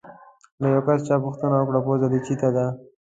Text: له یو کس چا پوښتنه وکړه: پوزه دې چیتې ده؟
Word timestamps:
له 0.61 0.65
یو 0.73 0.81
کس 0.87 0.99
چا 1.07 1.15
پوښتنه 1.25 1.55
وکړه: 1.59 1.79
پوزه 1.85 2.07
دې 2.11 2.19
چیتې 2.25 2.49
ده؟ 2.55 2.65